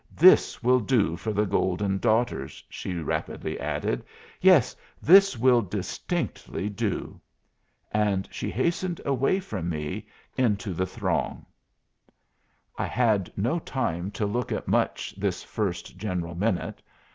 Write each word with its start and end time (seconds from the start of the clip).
"This 0.17 0.63
will 0.63 0.79
do 0.79 1.15
for 1.15 1.31
the 1.31 1.45
Golden 1.45 1.99
Daughters," 1.99 2.63
she 2.71 2.95
rapidly 2.95 3.59
added; 3.59 4.03
"yes, 4.41 4.75
this 4.99 5.37
will 5.37 5.61
distinctly 5.61 6.69
do." 6.69 7.21
And 7.91 8.27
she 8.31 8.49
hastened 8.49 8.99
away 9.05 9.39
from 9.39 9.69
me 9.69 10.07
into 10.35 10.73
the 10.73 10.87
throng. 10.87 11.45
I 12.79 12.87
had 12.87 13.31
no 13.37 13.59
time 13.59 14.09
to 14.13 14.25
look 14.25 14.51
at 14.51 14.67
much 14.67 15.13
this 15.19 15.43
first 15.43 15.99
general 15.99 16.33
minute. 16.33 16.81